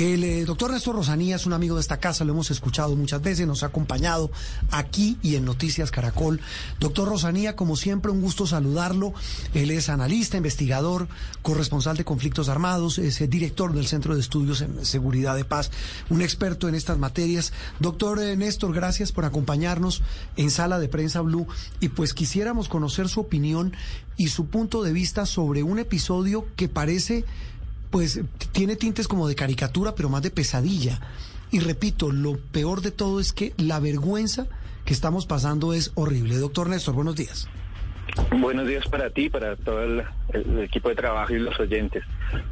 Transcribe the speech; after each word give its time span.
El 0.00 0.24
eh, 0.24 0.46
doctor 0.46 0.72
Néstor 0.72 0.94
Rosanía 0.94 1.36
es 1.36 1.44
un 1.44 1.52
amigo 1.52 1.74
de 1.74 1.82
esta 1.82 1.98
casa, 1.98 2.24
lo 2.24 2.32
hemos 2.32 2.50
escuchado 2.50 2.96
muchas 2.96 3.20
veces, 3.20 3.46
nos 3.46 3.62
ha 3.62 3.66
acompañado 3.66 4.30
aquí 4.70 5.18
y 5.20 5.34
en 5.34 5.44
Noticias 5.44 5.90
Caracol. 5.90 6.40
Doctor 6.78 7.06
Rosanía, 7.06 7.54
como 7.54 7.76
siempre, 7.76 8.10
un 8.10 8.22
gusto 8.22 8.46
saludarlo. 8.46 9.12
Él 9.52 9.70
es 9.70 9.90
analista, 9.90 10.38
investigador, 10.38 11.06
corresponsal 11.42 11.98
de 11.98 12.06
conflictos 12.06 12.48
armados, 12.48 12.96
es 12.96 13.28
director 13.28 13.74
del 13.74 13.86
Centro 13.86 14.14
de 14.14 14.22
Estudios 14.22 14.62
en 14.62 14.86
Seguridad 14.86 15.36
de 15.36 15.44
Paz, 15.44 15.70
un 16.08 16.22
experto 16.22 16.66
en 16.66 16.76
estas 16.76 16.96
materias. 16.96 17.52
Doctor 17.78 18.20
eh, 18.20 18.38
Néstor, 18.38 18.72
gracias 18.72 19.12
por 19.12 19.26
acompañarnos 19.26 20.00
en 20.38 20.50
Sala 20.50 20.78
de 20.78 20.88
Prensa 20.88 21.20
Blue 21.20 21.46
y 21.78 21.90
pues 21.90 22.14
quisiéramos 22.14 22.70
conocer 22.70 23.10
su 23.10 23.20
opinión 23.20 23.74
y 24.16 24.28
su 24.28 24.46
punto 24.46 24.82
de 24.82 24.94
vista 24.94 25.26
sobre 25.26 25.62
un 25.62 25.78
episodio 25.78 26.46
que 26.56 26.70
parece 26.70 27.26
pues 27.90 28.20
tiene 28.52 28.76
tintes 28.76 29.08
como 29.08 29.28
de 29.28 29.34
caricatura, 29.34 29.94
pero 29.94 30.08
más 30.08 30.22
de 30.22 30.30
pesadilla. 30.30 31.00
Y 31.50 31.60
repito, 31.60 32.10
lo 32.10 32.38
peor 32.38 32.80
de 32.80 32.92
todo 32.92 33.20
es 33.20 33.32
que 33.32 33.52
la 33.56 33.80
vergüenza 33.80 34.46
que 34.84 34.92
estamos 34.92 35.26
pasando 35.26 35.74
es 35.74 35.92
horrible. 35.96 36.36
Doctor 36.36 36.68
Néstor, 36.68 36.94
buenos 36.94 37.16
días. 37.16 37.48
Buenos 38.38 38.66
días 38.66 38.86
para 38.88 39.10
ti, 39.10 39.28
para 39.28 39.56
todo 39.56 39.82
el, 39.82 40.02
equipo 40.60 40.88
de 40.88 40.94
trabajo 40.94 41.32
y 41.32 41.38
los 41.38 41.58
oyentes. 41.58 42.04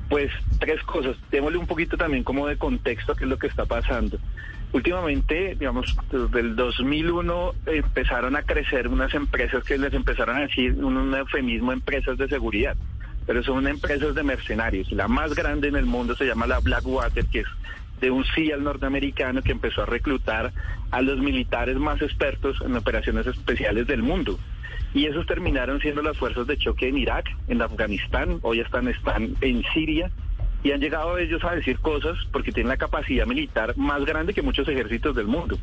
Pues 0.09 0.31
tres 0.59 0.83
cosas. 0.83 1.17
Démosle 1.31 1.59
un 1.59 1.67
poquito 1.67 1.97
también 1.97 2.25
como 2.25 2.47
de 2.47 2.57
contexto 2.57 3.13
a 3.13 3.17
qué 3.17 3.25
es 3.25 3.31
lo 3.31 3.39
que 3.39 3.47
está 3.47 3.65
pasando. 3.67 4.19
Últimamente, 4.73 5.57
digamos, 5.59 5.97
desde 6.11 6.41
el 6.41 6.55
2001 6.55 7.55
empezaron 7.67 8.37
a 8.37 8.43
crecer 8.43 8.89
unas 8.89 9.15
empresas 9.15 9.65
que 9.65 9.79
les 9.79 9.95
empezaron 9.95 10.37
a 10.37 10.41
decir 10.41 10.73
un 10.85 11.15
eufemismo 11.15 11.73
empresas 11.73 12.19
de 12.19 12.29
seguridad 12.29 12.77
pero 13.29 13.43
son 13.43 13.69
empresas 13.69 14.15
de 14.15 14.23
mercenarios. 14.23 14.91
La 14.91 15.07
más 15.07 15.35
grande 15.35 15.69
en 15.69 15.77
el 15.77 15.85
mundo 15.85 16.17
se 16.17 16.25
llama 16.25 16.47
la 16.47 16.61
Blackwater, 16.61 17.27
que 17.27 17.41
es 17.41 17.47
de 18.01 18.11
un 18.11 18.25
CIA 18.25 18.57
norteamericano 18.57 19.43
que 19.43 19.53
empezó 19.53 19.83
a 19.83 19.87
reclutar 19.87 20.51
a 20.91 21.03
los 21.03 21.19
militares 21.19 21.77
más 21.77 22.01
expertos 22.01 22.57
en 22.65 22.75
operaciones 22.75 23.27
especiales 23.27 23.87
del 23.87 24.03
mundo. 24.03 24.39
Y 24.95 25.05
esos 25.05 25.27
terminaron 25.27 25.79
siendo 25.79 26.01
las 26.01 26.17
fuerzas 26.17 26.47
de 26.47 26.57
choque 26.57 26.89
en 26.89 26.97
Irak, 26.97 27.27
en 27.49 27.61
Afganistán, 27.61 28.39
hoy 28.41 28.61
están, 28.61 28.89
están 28.89 29.35
en 29.43 29.63
Siria 29.75 30.11
y 30.63 30.73
han 30.73 30.81
llegado 30.81 31.19
ellos 31.19 31.43
a 31.45 31.55
decir 31.55 31.79
cosas 31.79 32.19
porque 32.33 32.53
tienen 32.53 32.69
la 32.69 32.77
capacidad 32.77 33.27
militar 33.27 33.77
más 33.77 34.05
grande 34.05 34.35
que 34.35 34.43
muchos 34.43 34.69
ejércitos 34.69 35.15
del 35.15 35.27
mundo. 35.27 35.57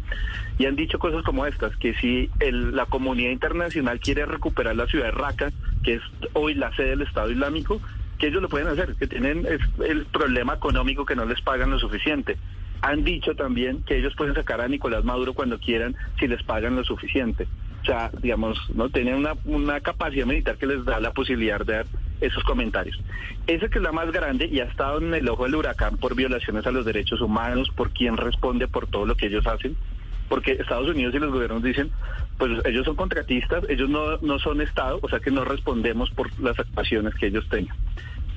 Y 0.58 0.66
han 0.66 0.76
dicho 0.76 1.00
cosas 1.00 1.24
como 1.24 1.46
estas, 1.46 1.76
que 1.78 1.94
si 1.96 2.30
la 2.40 2.86
comunidad 2.86 3.32
internacional 3.32 4.00
quiere 4.00 4.26
recuperar 4.26 4.76
la 4.76 4.88
ciudad 4.88 5.06
de 5.06 5.12
Raqqa, 5.12 5.52
que 5.84 5.96
es 5.96 6.02
hoy 6.34 6.54
la 6.54 6.74
sede 6.76 6.92
del 6.92 7.02
Estado 7.02 7.30
Islámico, 7.30 7.82
que 8.18 8.28
ellos 8.28 8.42
lo 8.42 8.50
pueden 8.50 8.68
hacer, 8.68 8.96
que 8.96 9.08
tienen 9.08 9.46
el 9.46 10.06
problema 10.06 10.54
económico 10.54 11.06
que 11.06 11.16
no 11.16 11.26
les 11.26 11.42
pagan 11.42 11.72
lo 11.72 11.80
suficiente. 11.80 12.38
Han 12.82 13.04
dicho 13.04 13.36
también 13.36 13.84
que 13.84 13.98
ellos 13.98 14.14
pueden 14.16 14.36
sacar 14.36 14.62
a 14.62 14.68
Nicolás 14.68 15.04
Maduro 15.04 15.34
cuando 15.34 15.60
quieran 15.60 15.96
si 16.20 16.28
les 16.28 16.42
pagan 16.44 16.76
lo 16.76 16.84
suficiente. 16.84 17.48
O 17.82 17.86
sea, 17.86 18.12
digamos, 18.22 18.58
no 18.74 18.90
tienen 18.90 19.16
una, 19.16 19.34
una 19.46 19.80
capacidad 19.82 20.26
militar 20.26 20.58
que 20.58 20.66
les 20.66 20.86
da 20.86 21.00
la 21.00 21.12
posibilidad 21.12 21.60
de 21.60 21.74
dar 21.74 21.86
esos 22.22 22.44
comentarios. 22.44 23.00
Esa 23.48 23.68
que 23.68 23.78
es 23.78 23.84
la 23.84 23.92
más 23.92 24.12
grande 24.12 24.48
y 24.52 24.60
ha 24.60 24.66
estado 24.66 25.00
en 25.00 25.14
el 25.14 25.28
ojo 25.30 25.44
del 25.44 25.56
huracán 25.56 25.98
por 25.98 26.16
violaciones 26.16 26.66
a 26.66 26.72
los 26.72 26.86
derechos 26.86 27.22
humanos, 27.22 27.70
por 27.76 27.92
quien 27.92 28.18
responde 28.18 28.68
por 28.68 28.88
todo 28.88 29.06
lo 29.06 29.16
que 29.16 29.28
ellos 29.28 29.46
hacen, 29.48 29.76
porque 30.30 30.54
Estados 30.54 30.90
Unidos 30.90 31.14
y 31.14 31.20
los 31.20 31.32
gobiernos 31.32 31.64
dicen, 31.64 31.92
pues 32.38 32.52
ellos 32.66 32.86
son 32.86 32.96
contratistas, 32.96 33.64
ellos 33.70 33.90
no, 33.90 34.18
no 34.18 34.40
son 34.40 34.62
Estado, 34.62 35.00
o 35.02 35.10
sea 35.10 35.20
que 35.20 35.32
no 35.32 35.46
respondemos 35.46 36.10
por 36.12 36.38
las 36.40 36.58
actuaciones 36.60 37.14
que 37.16 37.28
ellos 37.28 37.48
tengan. 37.50 37.76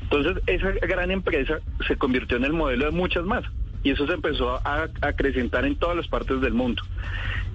Entonces, 0.03 0.43
esa 0.47 0.71
gran 0.87 1.11
empresa 1.11 1.59
se 1.87 1.97
convirtió 1.97 2.37
en 2.37 2.45
el 2.45 2.53
modelo 2.53 2.87
de 2.87 2.91
muchas 2.93 3.25
más 3.25 3.45
y 3.83 3.91
eso 3.91 4.07
se 4.07 4.15
empezó 4.15 4.61
a 4.67 4.89
acrecentar 5.03 5.65
en 5.65 5.77
todas 5.77 5.97
las 5.97 6.09
partes 6.09 6.41
del 6.41 6.55
mundo. 6.55 6.83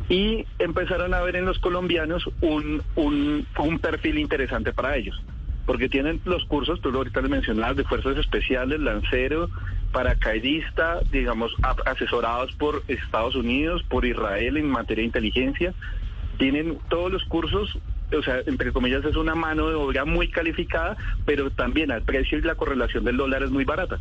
Y 0.10 0.46
empezaron 0.60 1.14
a 1.14 1.22
ver 1.22 1.36
en 1.36 1.46
los 1.46 1.60
colombianos 1.60 2.30
un, 2.42 2.82
un, 2.96 3.48
un 3.58 3.80
perfil 3.80 4.20
interesante 4.20 4.74
para 4.74 4.96
ellos 4.98 5.22
porque 5.66 5.90
tienen 5.90 6.20
los 6.26 6.44
cursos, 6.46 6.82
tú 6.82 6.90
ahorita 6.90 7.22
les 7.22 7.30
mencionabas, 7.30 7.78
de 7.78 7.84
fuerzas 7.84 8.18
especiales, 8.18 8.80
lancero, 8.80 9.50
paracaidista, 9.92 11.00
digamos, 11.12 11.54
asesorados 11.86 12.52
por 12.54 12.84
Estados 12.88 13.36
Unidos, 13.36 13.84
por 13.84 14.06
Israel 14.06 14.58
en 14.58 14.70
materia 14.70 15.04
de 15.04 15.08
inteligencia. 15.08 15.74
Tienen 16.38 16.80
todos 16.90 17.12
los 17.12 17.24
cursos, 17.26 17.78
o 18.12 18.24
sea, 18.24 18.40
entre 18.46 18.74
comillas, 18.74 19.06
es 19.06 19.16
una 19.16 19.36
mano 19.36 19.70
de 19.70 19.76
obra 19.76 20.04
muy 20.04 20.30
calificada, 20.30 20.98
pero 21.26 21.50
también 21.52 21.92
al 21.92 22.02
precio 22.02 22.38
y 22.38 22.42
la 22.42 22.56
correlación 22.56 23.06
del 23.06 23.18
dólar 23.18 23.44
es 23.44 23.52
muy 23.52 23.64
barata. 23.64 24.00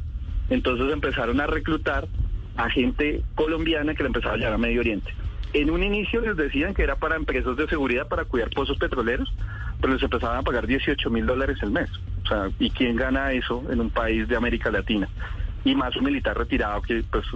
Entonces 0.51 0.93
empezaron 0.93 1.41
a 1.41 1.47
reclutar 1.47 2.09
a 2.57 2.69
gente 2.71 3.23
colombiana 3.35 3.95
que 3.95 4.03
le 4.03 4.09
empezaba 4.09 4.35
a 4.35 4.37
llegar 4.37 4.55
a 4.55 4.59
Medio 4.59 4.81
Oriente. 4.81 5.15
En 5.53 5.71
un 5.71 5.83
inicio 5.83 6.23
les 6.23 6.37
decían 6.37 6.75
que 6.75 6.83
era 6.83 6.97
para 6.97 7.17
empresas 7.17 7.57
de 7.57 7.69
seguridad 7.69 8.09
para 8.09 8.25
cuidar 8.25 8.51
pozos 8.51 8.79
petroleros, 8.79 9.33
pero 9.83 9.95
les 9.95 10.03
empezaban 10.03 10.39
a 10.39 10.43
pagar 10.43 10.67
18 10.67 11.11
mil 11.11 11.27
dólares 11.27 11.59
el 11.61 11.73
mes. 11.73 11.91
O 12.25 12.29
sea, 12.29 12.49
¿y 12.61 12.71
quién 12.71 12.95
gana 12.95 13.33
eso 13.33 13.65
en 13.69 13.81
un 13.81 13.91
país 13.91 14.29
de 14.29 14.37
América 14.37 14.71
Latina? 14.71 15.09
Y 15.65 15.75
más 15.75 15.95
un 15.97 16.05
militar 16.05 16.39
retirado 16.39 16.81
que, 16.83 17.05
pues, 17.11 17.27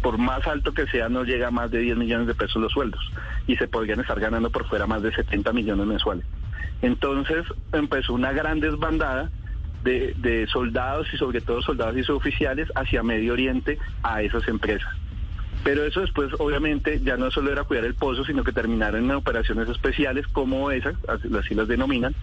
por 0.00 0.16
más 0.16 0.46
alto 0.46 0.72
que 0.72 0.86
sea, 0.86 1.08
no 1.08 1.24
llega 1.24 1.48
a 1.48 1.50
más 1.50 1.70
de 1.72 1.80
10 1.80 1.96
millones 1.96 2.28
de 2.28 2.34
pesos 2.34 2.62
los 2.62 2.72
sueldos. 2.72 3.00
Y 3.48 3.56
se 3.56 3.66
podrían 3.66 4.00
estar 4.00 4.18
ganando 4.18 4.50
por 4.50 4.64
fuera 4.66 4.86
más 4.86 5.02
de 5.02 5.12
70 5.12 5.52
millones 5.52 5.86
mensuales. 5.86 6.24
Entonces 6.82 7.44
empezó 7.72 8.14
una 8.14 8.32
gran 8.32 8.60
desbandada 8.60 9.30
de, 9.82 10.46
soldados 10.52 11.08
y 11.12 11.16
sobre 11.16 11.40
todo 11.40 11.62
soldados 11.62 11.96
y 11.96 12.04
suboficiales 12.04 12.68
hacia 12.76 13.02
Medio 13.02 13.32
Oriente 13.32 13.78
a 14.02 14.22
esas 14.22 14.46
empresas. 14.46 14.92
Pero 15.64 15.84
eso 15.84 16.00
después, 16.00 16.30
obviamente, 16.38 17.00
ya 17.02 17.16
no 17.16 17.30
solo 17.30 17.52
era 17.52 17.64
cuidar 17.64 17.84
el 17.84 17.94
pozo, 17.94 18.24
sino 18.24 18.44
que 18.44 18.52
terminaron 18.52 19.04
en 19.04 19.10
operaciones 19.10 19.68
especiales 19.68 20.26
como 20.28 20.70
esas, 20.70 20.94
así 21.08 21.54
las 21.54 21.68
denominan. 21.68 22.14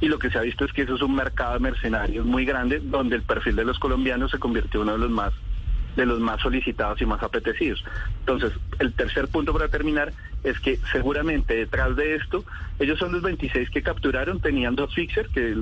Y 0.00 0.08
lo 0.08 0.18
que 0.18 0.30
se 0.30 0.38
ha 0.38 0.42
visto 0.42 0.64
es 0.64 0.72
que 0.72 0.82
eso 0.82 0.94
es 0.94 1.02
un 1.02 1.14
mercado 1.14 1.54
de 1.54 1.60
mercenarios 1.60 2.24
muy 2.24 2.44
grande, 2.44 2.80
donde 2.82 3.16
el 3.16 3.22
perfil 3.22 3.56
de 3.56 3.64
los 3.64 3.78
colombianos 3.78 4.30
se 4.30 4.38
convirtió 4.38 4.80
en 4.80 4.88
uno 4.88 4.92
de 4.94 4.98
los 4.98 5.10
más 5.10 5.32
de 5.96 6.06
los 6.06 6.20
más 6.20 6.40
solicitados 6.40 7.02
y 7.02 7.04
más 7.04 7.20
apetecidos. 7.20 7.84
Entonces, 8.20 8.52
el 8.78 8.92
tercer 8.92 9.26
punto 9.26 9.52
para 9.52 9.68
terminar 9.68 10.12
es 10.44 10.58
que 10.60 10.78
seguramente 10.92 11.54
detrás 11.54 11.96
de 11.96 12.14
esto, 12.14 12.44
ellos 12.78 12.96
son 12.98 13.10
los 13.10 13.22
26 13.22 13.70
que 13.70 13.82
capturaron, 13.82 14.40
tenían 14.40 14.76
dos 14.76 14.94
fixers, 14.94 15.28
que 15.30 15.54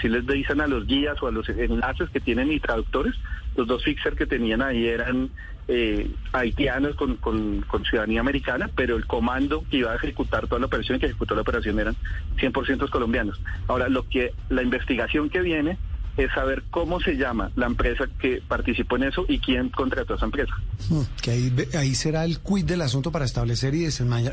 si 0.00 0.08
les 0.08 0.24
dicen 0.26 0.60
a 0.60 0.68
los 0.68 0.86
guías 0.86 1.20
o 1.20 1.26
a 1.26 1.32
los 1.32 1.48
enlaces 1.48 2.08
que 2.10 2.20
tienen 2.20 2.52
y 2.52 2.60
traductores, 2.60 3.14
los 3.56 3.66
dos 3.66 3.82
fixers 3.82 4.16
que 4.16 4.26
tenían 4.26 4.62
ahí 4.62 4.86
eran 4.86 5.30
eh, 5.68 6.10
haitianos 6.32 6.96
con, 6.96 7.16
con, 7.16 7.84
ciudadanía 7.84 8.20
americana, 8.20 8.70
pero 8.74 8.96
el 8.96 9.06
comando 9.06 9.64
que 9.70 9.78
iba 9.78 9.92
a 9.92 9.96
ejecutar 9.96 10.46
toda 10.46 10.60
la 10.60 10.66
operación 10.66 10.98
que 10.98 11.06
ejecutó 11.06 11.34
la 11.34 11.42
operación 11.42 11.78
eran 11.78 11.96
100% 12.36 12.90
colombianos. 12.90 13.40
Ahora, 13.68 13.88
lo 13.88 14.08
que 14.08 14.32
la 14.48 14.62
investigación 14.62 15.30
que 15.30 15.40
viene 15.40 15.78
es 16.16 16.30
saber 16.32 16.62
cómo 16.70 17.00
se 17.00 17.16
llama 17.16 17.50
la 17.56 17.66
empresa 17.66 18.04
que 18.20 18.42
participó 18.46 18.96
en 18.96 19.04
eso 19.04 19.24
y 19.28 19.38
quién 19.38 19.70
contrató 19.70 20.14
a 20.14 20.16
esa 20.16 20.26
empresa. 20.26 20.52
Hmm, 20.90 21.02
que 21.22 21.30
ahí, 21.30 21.52
ahí 21.74 21.94
será 21.94 22.24
el 22.24 22.40
quid 22.40 22.64
del 22.64 22.82
asunto 22.82 23.10
para 23.10 23.24
establecer 23.24 23.74
y 23.74 23.86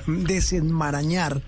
desenmarañar, 0.08 1.42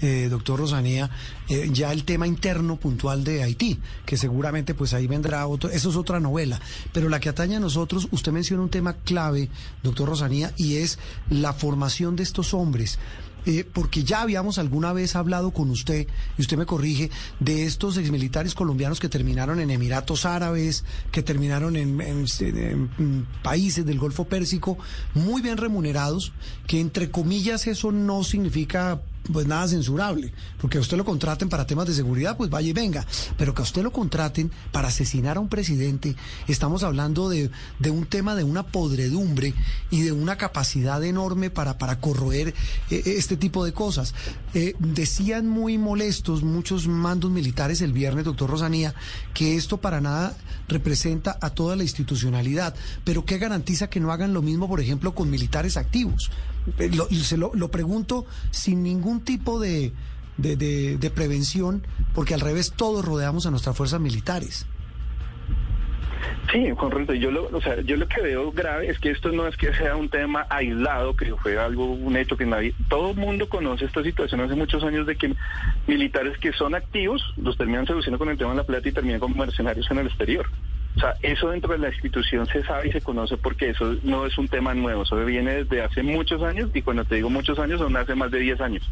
eh, 0.00 0.28
doctor 0.30 0.58
Rosanía, 0.58 1.10
eh, 1.48 1.70
ya 1.72 1.92
el 1.92 2.04
tema 2.04 2.26
interno 2.26 2.76
puntual 2.76 3.24
de 3.24 3.42
Haití, 3.42 3.78
que 4.04 4.16
seguramente 4.16 4.74
pues 4.74 4.92
ahí 4.94 5.06
vendrá 5.06 5.46
otro, 5.46 5.70
eso 5.70 5.90
es 5.90 5.96
otra 5.96 6.20
novela, 6.20 6.60
pero 6.92 7.08
la 7.08 7.20
que 7.20 7.28
atañe 7.28 7.56
a 7.56 7.60
nosotros, 7.60 8.08
usted 8.10 8.32
menciona 8.32 8.62
un 8.62 8.70
tema 8.70 8.94
clave, 8.94 9.48
doctor 9.82 10.08
Rosanía, 10.08 10.52
y 10.56 10.76
es 10.76 10.98
la 11.30 11.52
formación 11.52 12.16
de 12.16 12.22
estos 12.22 12.54
hombres. 12.54 12.98
Eh, 13.46 13.68
porque 13.70 14.04
ya 14.04 14.22
habíamos 14.22 14.56
alguna 14.56 14.94
vez 14.94 15.16
hablado 15.16 15.50
con 15.50 15.70
usted, 15.70 16.06
y 16.38 16.40
usted 16.40 16.56
me 16.56 16.64
corrige, 16.64 17.10
de 17.40 17.64
estos 17.64 17.98
exmilitares 17.98 18.54
colombianos 18.54 19.00
que 19.00 19.10
terminaron 19.10 19.60
en 19.60 19.70
Emiratos 19.70 20.24
Árabes, 20.24 20.84
que 21.12 21.22
terminaron 21.22 21.76
en, 21.76 22.00
en, 22.00 23.26
países 23.42 23.84
del 23.84 23.98
Golfo 23.98 24.24
Pérsico, 24.24 24.78
muy 25.14 25.42
bien 25.42 25.58
remunerados, 25.58 26.32
que 26.66 26.80
entre 26.80 27.10
comillas 27.10 27.66
eso 27.66 27.92
no 27.92 28.24
significa 28.24 29.02
pues 29.32 29.46
nada 29.46 29.66
censurable, 29.68 30.32
porque 30.60 30.78
a 30.78 30.80
usted 30.80 30.96
lo 30.96 31.04
contraten 31.04 31.48
para 31.48 31.66
temas 31.66 31.86
de 31.86 31.94
seguridad, 31.94 32.36
pues 32.36 32.50
vaya 32.50 32.68
y 32.68 32.72
venga, 32.72 33.06
pero 33.36 33.54
que 33.54 33.62
a 33.62 33.64
usted 33.64 33.82
lo 33.82 33.92
contraten 33.92 34.50
para 34.72 34.88
asesinar 34.88 35.36
a 35.36 35.40
un 35.40 35.48
presidente, 35.48 36.16
estamos 36.46 36.82
hablando 36.82 37.28
de, 37.28 37.50
de 37.78 37.90
un 37.90 38.06
tema 38.06 38.34
de 38.34 38.44
una 38.44 38.64
podredumbre 38.64 39.54
y 39.90 40.02
de 40.02 40.12
una 40.12 40.36
capacidad 40.36 41.02
enorme 41.02 41.50
para, 41.50 41.78
para 41.78 42.00
corroer 42.00 42.54
eh, 42.90 43.02
este 43.04 43.36
tipo 43.36 43.64
de 43.64 43.72
cosas. 43.72 44.14
Eh, 44.52 44.74
decían 44.78 45.48
muy 45.48 45.78
molestos 45.78 46.42
muchos 46.42 46.86
mandos 46.86 47.30
militares 47.30 47.80
el 47.80 47.92
viernes, 47.92 48.24
doctor 48.24 48.50
Rosanía, 48.50 48.94
que 49.32 49.56
esto 49.56 49.78
para 49.78 50.00
nada 50.00 50.36
representa 50.68 51.38
a 51.40 51.50
toda 51.50 51.76
la 51.76 51.82
institucionalidad, 51.82 52.74
pero 53.04 53.24
¿qué 53.24 53.38
garantiza 53.38 53.88
que 53.88 54.00
no 54.00 54.12
hagan 54.12 54.34
lo 54.34 54.42
mismo, 54.42 54.68
por 54.68 54.80
ejemplo, 54.80 55.14
con 55.14 55.30
militares 55.30 55.76
activos? 55.76 56.30
Eh, 56.78 56.90
lo, 56.94 57.06
se 57.08 57.36
lo, 57.36 57.52
lo, 57.54 57.70
pregunto 57.70 58.24
sin 58.50 58.82
ningún 58.82 59.20
tipo 59.20 59.60
de, 59.60 59.92
de, 60.36 61.12
prevención, 61.14 61.86
porque 62.14 62.34
al 62.34 62.40
revés 62.40 62.72
todos 62.72 63.04
rodeamos 63.04 63.46
a 63.46 63.50
nuestras 63.50 63.76
fuerzas 63.76 64.00
militares. 64.00 64.66
Sí, 66.52 66.70
correcto. 66.76 67.14
Yo 67.14 67.30
lo, 67.30 67.48
o 67.52 67.60
sea, 67.60 67.80
yo 67.80 67.96
lo 67.96 68.06
que 68.06 68.20
veo 68.20 68.52
grave 68.52 68.88
es 68.88 68.98
que 68.98 69.10
esto 69.10 69.32
no 69.32 69.46
es 69.46 69.56
que 69.56 69.74
sea 69.74 69.96
un 69.96 70.08
tema 70.08 70.46
aislado, 70.48 71.16
que 71.16 71.34
fue 71.36 71.58
algo, 71.58 71.92
un 71.92 72.16
hecho 72.16 72.36
que 72.36 72.46
nadie, 72.46 72.74
todo 72.88 73.10
el 73.10 73.16
mundo 73.16 73.48
conoce 73.48 73.86
esta 73.86 74.02
situación 74.02 74.40
hace 74.40 74.54
muchos 74.54 74.82
años 74.84 75.06
de 75.06 75.16
que 75.16 75.34
militares 75.86 76.38
que 76.38 76.52
son 76.52 76.74
activos 76.74 77.34
los 77.36 77.56
terminan 77.56 77.86
seduciendo 77.86 78.18
con 78.18 78.28
el 78.28 78.38
tema 78.38 78.50
de 78.50 78.58
la 78.58 78.64
plata 78.64 78.88
y 78.88 78.92
terminan 78.92 79.20
como 79.20 79.36
mercenarios 79.36 79.90
en 79.90 79.98
el 79.98 80.06
exterior. 80.06 80.46
O 80.96 81.00
sea, 81.00 81.14
eso 81.22 81.50
dentro 81.50 81.72
de 81.72 81.78
la 81.78 81.88
institución 81.88 82.46
se 82.46 82.62
sabe 82.62 82.88
y 82.88 82.92
se 82.92 83.00
conoce 83.00 83.36
porque 83.36 83.70
eso 83.70 83.96
no 84.04 84.26
es 84.26 84.38
un 84.38 84.48
tema 84.48 84.74
nuevo, 84.74 85.02
eso 85.02 85.16
viene 85.24 85.64
desde 85.64 85.82
hace 85.82 86.02
muchos 86.02 86.42
años 86.42 86.70
y 86.72 86.82
cuando 86.82 87.04
te 87.04 87.16
digo 87.16 87.30
muchos 87.30 87.58
años 87.58 87.80
son 87.80 87.96
hace 87.96 88.14
más 88.14 88.30
de 88.30 88.38
10 88.38 88.60
años 88.60 88.90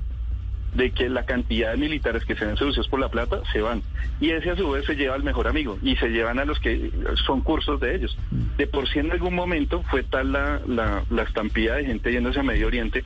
de 0.75 0.91
que 0.91 1.09
la 1.09 1.25
cantidad 1.27 1.73
de 1.73 1.77
militares 1.77 2.25
que 2.25 2.35
se 2.35 2.47
ven 2.47 2.57
seducidos 2.57 2.89
por 2.89 2.99
la 2.99 3.09
plata 3.09 3.43
se 3.53 3.61
van. 3.61 3.83
Y 4.21 4.31
ese 4.31 4.51
a 4.51 4.57
su 4.57 4.71
vez 4.71 4.87
se 4.87 4.97
lleva 4.97 5.15
al 5.15 5.23
mejor 5.23 5.47
amigo 5.47 5.79
y 5.83 5.97
se 5.97 6.09
llevan 6.09 6.39
a 6.39 6.45
los 6.45 6.59
que 6.61 6.91
son 7.27 7.43
cursos 7.43 7.79
de 7.81 7.95
ellos. 7.95 8.17
De 8.57 8.67
por 8.67 8.89
sí 8.89 8.99
en 8.99 9.13
algún 9.13 9.35
momento 9.35 9.83
fue 9.91 10.03
tal 10.03 10.33
la, 10.33 10.61
la, 10.67 11.05
la 11.11 11.23
estampida 11.23 11.77
de 11.77 11.85
gente 11.85 12.11
yéndose 12.11 12.41
a 12.41 12.43
Medio 12.43 12.69
Oriente 12.69 13.05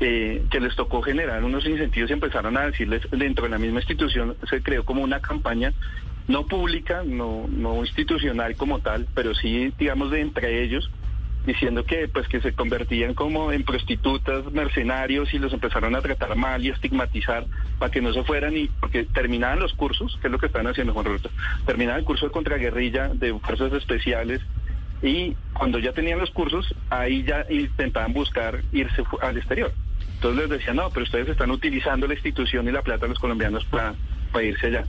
eh, 0.00 0.44
que 0.50 0.60
les 0.60 0.74
tocó 0.76 1.02
generar 1.02 1.44
unos 1.44 1.66
incentivos 1.66 2.08
y 2.10 2.14
empezaron 2.14 2.56
a 2.56 2.66
decirles 2.66 3.02
dentro 3.10 3.44
de 3.44 3.50
la 3.50 3.58
misma 3.58 3.80
institución, 3.80 4.34
se 4.48 4.62
creó 4.62 4.84
como 4.84 5.02
una 5.02 5.20
campaña 5.20 5.74
no 6.30 6.46
pública, 6.46 7.02
no, 7.04 7.46
no 7.48 7.80
institucional 7.80 8.54
como 8.56 8.78
tal, 8.78 9.06
pero 9.14 9.34
sí, 9.34 9.72
digamos, 9.78 10.12
de 10.12 10.20
entre 10.20 10.62
ellos, 10.62 10.88
diciendo 11.44 11.84
que 11.84 12.06
pues 12.06 12.28
que 12.28 12.40
se 12.40 12.52
convertían 12.52 13.14
como 13.14 13.50
en 13.50 13.64
prostitutas, 13.64 14.44
mercenarios 14.52 15.34
y 15.34 15.38
los 15.38 15.52
empezaron 15.52 15.96
a 15.96 16.02
tratar 16.02 16.36
mal 16.36 16.64
y 16.64 16.68
estigmatizar 16.68 17.46
para 17.78 17.90
que 17.90 18.00
no 18.00 18.12
se 18.12 18.22
fueran 18.22 18.56
y 18.56 18.68
porque 18.68 19.04
terminaban 19.04 19.58
los 19.58 19.72
cursos, 19.72 20.16
que 20.20 20.28
es 20.28 20.30
lo 20.30 20.38
que 20.38 20.46
están 20.46 20.66
haciendo 20.66 20.92
Juan 20.92 21.06
Roberto, 21.06 21.30
terminaban 21.66 22.00
el 22.00 22.04
curso 22.04 22.26
de 22.26 22.32
contraguerrilla 22.32 23.08
de 23.08 23.36
fuerzas 23.40 23.72
especiales 23.72 24.40
y 25.02 25.34
cuando 25.54 25.78
ya 25.78 25.92
tenían 25.92 26.18
los 26.18 26.30
cursos, 26.30 26.74
ahí 26.90 27.24
ya 27.24 27.44
intentaban 27.50 28.12
buscar 28.12 28.60
irse 28.70 29.02
al 29.20 29.36
exterior. 29.36 29.72
Entonces 30.14 30.42
les 30.42 30.58
decían, 30.58 30.76
no, 30.76 30.90
pero 30.90 31.04
ustedes 31.04 31.28
están 31.28 31.50
utilizando 31.50 32.06
la 32.06 32.14
institución 32.14 32.68
y 32.68 32.70
la 32.70 32.82
plata 32.82 33.06
de 33.06 33.08
los 33.08 33.18
colombianos 33.18 33.64
para, 33.64 33.94
para 34.30 34.44
irse 34.44 34.66
allá. 34.66 34.84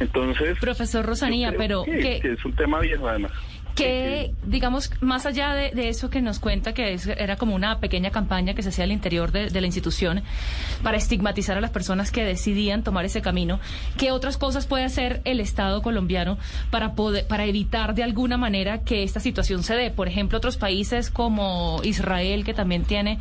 Entonces... 0.00 0.58
Profesor 0.58 1.04
Rosanía, 1.04 1.52
pero... 1.56 1.84
que 1.84 2.20
es 2.22 2.44
un 2.44 2.52
tema 2.54 2.80
viejo 2.80 3.08
además. 3.08 3.32
Que, 3.74 4.34
digamos, 4.44 4.90
más 5.00 5.24
allá 5.24 5.54
de, 5.54 5.88
eso 5.88 6.10
que 6.10 6.20
nos 6.20 6.40
cuenta, 6.40 6.74
que 6.74 6.98
era 7.16 7.36
como 7.36 7.54
una 7.54 7.78
pequeña 7.78 8.10
campaña 8.10 8.54
que 8.54 8.64
se 8.64 8.70
hacía 8.70 8.82
al 8.82 8.90
interior 8.90 9.30
de, 9.30 9.48
la 9.60 9.66
institución 9.66 10.24
para 10.82 10.96
estigmatizar 10.96 11.56
a 11.56 11.60
las 11.60 11.70
personas 11.70 12.10
que 12.10 12.24
decidían 12.24 12.82
tomar 12.82 13.04
ese 13.04 13.22
camino, 13.22 13.60
¿qué 13.96 14.10
otras 14.10 14.36
cosas 14.36 14.66
puede 14.66 14.82
hacer 14.82 15.20
el 15.24 15.38
Estado 15.38 15.80
colombiano 15.80 16.38
para, 16.72 16.94
poder, 16.94 17.28
para 17.28 17.44
evitar 17.44 17.94
de 17.94 18.02
alguna 18.02 18.36
manera 18.36 18.82
que 18.82 19.04
esta 19.04 19.20
situación 19.20 19.62
se 19.62 19.76
dé? 19.76 19.92
Por 19.92 20.08
ejemplo, 20.08 20.38
otros 20.38 20.56
países 20.56 21.08
como 21.08 21.80
Israel, 21.84 22.44
que 22.44 22.54
también 22.54 22.82
tiene 22.82 23.20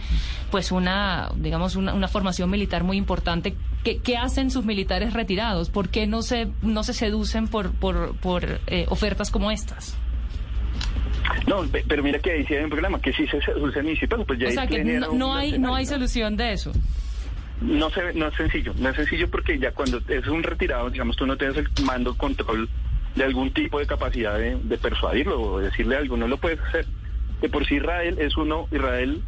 pues 0.50 0.71
una, 0.71 1.30
digamos, 1.35 1.75
una, 1.75 2.07
formación 2.07 2.50
militar 2.50 2.83
muy 2.83 2.97
importante, 2.97 3.56
¿qué, 3.95 4.17
hacen 4.17 4.51
sus 4.51 4.65
militares 4.65 5.13
retirados? 5.13 5.69
¿Por 5.69 5.89
qué 5.89 6.07
no 6.07 6.21
se, 6.21 6.47
no 6.61 6.83
se 6.83 6.93
seducen 6.93 7.47
por, 7.47 7.71
por, 7.71 8.15
por 8.17 8.59
eh, 8.67 8.85
ofertas 8.89 9.31
como 9.31 9.51
estas? 9.51 9.97
No, 11.45 11.63
pero 11.87 12.03
mira 12.03 12.19
que 12.19 12.31
ahí 12.31 12.45
sí 12.45 12.55
hay 12.55 12.63
un 12.63 12.69
problema, 12.69 12.99
que 13.01 13.13
si 13.13 13.27
se 13.27 13.41
soluciona 13.41 13.91
pues 14.25 14.39
ya 14.39 14.47
O 14.47 14.51
sea 14.51 14.67
que 14.67 14.83
no, 14.83 15.33
hay, 15.33 15.57
no 15.57 15.75
hay 15.75 15.85
solución 15.85 16.35
de 16.35 16.53
eso. 16.53 16.71
No, 17.61 17.89
se, 17.89 18.13
no 18.13 18.27
es 18.27 18.35
sencillo, 18.35 18.73
no 18.77 18.89
es 18.89 18.95
sencillo 18.95 19.29
porque 19.29 19.57
ya 19.57 19.71
cuando 19.71 19.99
es 20.07 20.27
un 20.27 20.43
retirado, 20.43 20.89
digamos, 20.89 21.15
tú 21.15 21.25
no 21.25 21.37
tienes 21.37 21.57
el 21.57 21.67
mando, 21.83 22.15
control 22.15 22.69
de 23.15 23.23
algún 23.23 23.51
tipo 23.51 23.79
de 23.79 23.87
capacidad 23.87 24.37
de, 24.37 24.57
de 24.57 24.77
persuadirlo 24.77 25.41
o 25.41 25.59
decirle 25.59 25.95
algo, 25.97 26.17
no 26.17 26.27
lo 26.27 26.37
puedes 26.37 26.59
hacer. 26.59 26.85
De 27.41 27.49
por 27.49 27.65
sí 27.65 27.75
Israel 27.75 28.17
es 28.19 28.37
uno, 28.37 28.67
Israel 28.71 29.21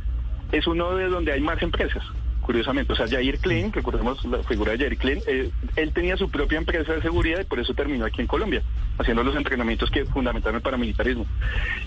es 0.51 0.67
uno 0.67 0.95
de 0.95 1.07
donde 1.07 1.31
hay 1.31 1.41
más 1.41 1.61
empresas 1.61 2.03
curiosamente. 2.49 2.93
O 2.93 2.95
sea, 2.95 3.07
Jair 3.07 3.37
Klein, 3.37 3.71
recordemos 3.71 4.25
la 4.25 4.41
figura 4.41 4.71
de 4.71 4.79
Jair 4.79 4.97
Klein, 4.97 5.19
eh, 5.27 5.51
él 5.75 5.93
tenía 5.93 6.17
su 6.17 6.31
propia 6.31 6.57
empresa 6.57 6.93
de 6.93 7.01
seguridad 7.03 7.41
y 7.41 7.43
por 7.43 7.59
eso 7.59 7.75
terminó 7.75 8.05
aquí 8.05 8.21
en 8.21 8.27
Colombia, 8.27 8.63
haciendo 8.97 9.21
los 9.23 9.35
entrenamientos 9.35 9.91
que 9.91 10.03
fundamentaron 10.05 10.55
el 10.55 10.63
paramilitarismo. 10.63 11.27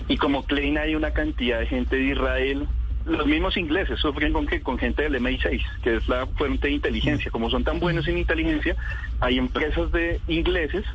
Y 0.07 0.15
como 0.15 0.45
Klein 0.45 0.77
hay 0.77 0.95
una 0.95 1.11
cantidad 1.11 1.59
de 1.59 1.65
gente 1.65 1.97
de 1.97 2.03
Israel, 2.03 2.65
los 3.05 3.27
mismos 3.27 3.57
ingleses 3.57 3.99
sufren 3.99 4.31
con 4.31 4.47
que 4.47 4.61
con 4.61 4.77
gente 4.77 5.03
del 5.03 5.15
MI6, 5.15 5.61
que 5.83 5.97
es 5.97 6.07
la 6.07 6.27
fuente 6.27 6.67
de 6.67 6.75
inteligencia. 6.75 7.29
Como 7.29 7.49
son 7.49 7.65
tan 7.65 7.81
buenos 7.81 8.07
en 8.07 8.19
inteligencia, 8.19 8.77
hay 9.19 9.39
empresas 9.39 9.91
de 9.91 10.21
ingleses 10.29 10.85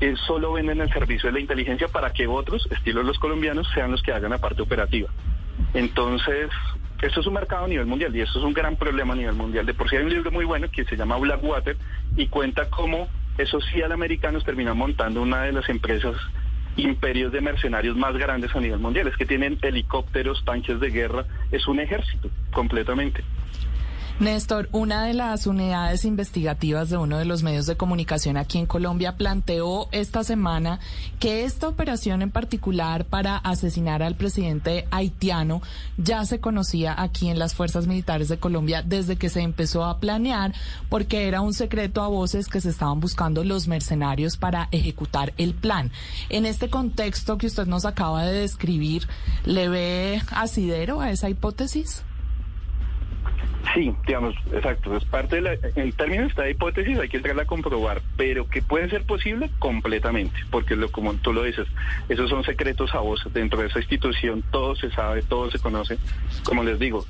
que 0.00 0.16
solo 0.16 0.54
venden 0.54 0.80
el 0.80 0.92
servicio 0.92 1.28
de 1.28 1.34
la 1.34 1.40
inteligencia 1.40 1.86
para 1.86 2.12
que 2.12 2.26
otros, 2.26 2.66
estilo 2.72 3.04
los 3.04 3.20
colombianos, 3.20 3.68
sean 3.72 3.92
los 3.92 4.02
que 4.02 4.10
hagan 4.10 4.32
la 4.32 4.38
parte 4.38 4.62
operativa. 4.62 5.10
Entonces, 5.74 6.50
esto 7.02 7.20
es 7.20 7.26
un 7.26 7.34
mercado 7.34 7.64
a 7.64 7.68
nivel 7.68 7.86
mundial 7.86 8.14
y 8.16 8.20
eso 8.20 8.38
es 8.38 8.44
un 8.44 8.54
gran 8.54 8.76
problema 8.76 9.14
a 9.14 9.16
nivel 9.16 9.34
mundial. 9.34 9.66
De 9.66 9.74
por 9.74 9.88
sí 9.88 9.96
hay 9.96 10.04
un 10.04 10.10
libro 10.10 10.30
muy 10.30 10.44
bueno 10.44 10.68
que 10.70 10.84
se 10.84 10.96
llama 10.96 11.18
Blackwater 11.18 11.76
y 12.16 12.26
cuenta 12.28 12.68
cómo 12.70 13.08
esos 13.38 13.64
al 13.84 13.92
americanos 13.92 14.44
terminan 14.44 14.78
montando 14.78 15.20
una 15.20 15.42
de 15.42 15.52
las 15.52 15.68
empresas 15.68 16.16
imperios 16.76 17.32
de 17.32 17.40
mercenarios 17.40 17.96
más 17.96 18.16
grandes 18.16 18.54
a 18.54 18.60
nivel 18.60 18.78
mundial. 18.78 19.08
Es 19.08 19.16
que 19.16 19.26
tienen 19.26 19.58
helicópteros, 19.62 20.42
tanques 20.44 20.80
de 20.80 20.90
guerra, 20.90 21.26
es 21.50 21.66
un 21.66 21.80
ejército 21.80 22.30
completamente. 22.52 23.22
Néstor, 24.18 24.70
una 24.72 25.04
de 25.04 25.12
las 25.12 25.46
unidades 25.46 26.06
investigativas 26.06 26.88
de 26.88 26.96
uno 26.96 27.18
de 27.18 27.26
los 27.26 27.42
medios 27.42 27.66
de 27.66 27.76
comunicación 27.76 28.38
aquí 28.38 28.56
en 28.56 28.64
Colombia 28.64 29.18
planteó 29.18 29.90
esta 29.92 30.24
semana 30.24 30.80
que 31.20 31.44
esta 31.44 31.68
operación 31.68 32.22
en 32.22 32.30
particular 32.30 33.04
para 33.04 33.36
asesinar 33.36 34.02
al 34.02 34.14
presidente 34.14 34.88
haitiano 34.90 35.60
ya 35.98 36.24
se 36.24 36.40
conocía 36.40 36.94
aquí 36.96 37.28
en 37.28 37.38
las 37.38 37.54
Fuerzas 37.54 37.86
Militares 37.86 38.28
de 38.28 38.38
Colombia 38.38 38.82
desde 38.82 39.16
que 39.16 39.28
se 39.28 39.42
empezó 39.42 39.84
a 39.84 40.00
planear 40.00 40.54
porque 40.88 41.28
era 41.28 41.42
un 41.42 41.52
secreto 41.52 42.00
a 42.02 42.08
voces 42.08 42.48
que 42.48 42.62
se 42.62 42.70
estaban 42.70 43.00
buscando 43.00 43.44
los 43.44 43.68
mercenarios 43.68 44.38
para 44.38 44.68
ejecutar 44.72 45.34
el 45.36 45.52
plan. 45.52 45.92
En 46.30 46.46
este 46.46 46.70
contexto 46.70 47.36
que 47.36 47.48
usted 47.48 47.66
nos 47.66 47.84
acaba 47.84 48.24
de 48.24 48.40
describir, 48.40 49.06
¿le 49.44 49.68
ve 49.68 50.22
asidero 50.30 51.02
a 51.02 51.10
esa 51.10 51.28
hipótesis? 51.28 52.02
Sí, 53.74 53.94
digamos, 54.06 54.34
exacto. 54.52 54.96
Es 54.96 55.04
parte 55.04 55.36
de 55.36 55.42
la, 55.42 55.52
en 55.74 55.92
términos 55.92 56.26
de 56.26 56.30
esta 56.30 56.50
hipótesis 56.50 56.98
hay 56.98 57.08
que 57.08 57.16
entrarla 57.16 57.42
a 57.42 57.46
comprobar, 57.46 58.02
pero 58.16 58.48
que 58.48 58.62
puede 58.62 58.88
ser 58.90 59.04
posible 59.04 59.50
completamente, 59.58 60.38
porque 60.50 60.76
lo, 60.76 60.90
como 60.90 61.14
tú 61.14 61.32
lo 61.32 61.42
dices, 61.42 61.66
esos 62.08 62.30
son 62.30 62.44
secretos 62.44 62.94
a 62.94 63.00
voz 63.00 63.22
dentro 63.32 63.60
de 63.60 63.68
esa 63.68 63.78
institución, 63.78 64.44
todo 64.50 64.76
se 64.76 64.90
sabe, 64.90 65.22
todo 65.22 65.50
se 65.50 65.58
conoce. 65.58 65.98
Como 66.44 66.64
les 66.64 66.78
digo, 66.78 67.04